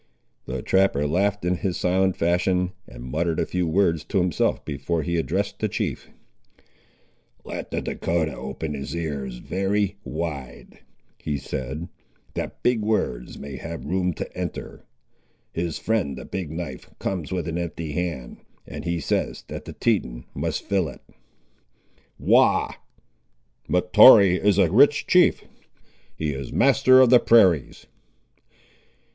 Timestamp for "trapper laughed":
0.63-1.45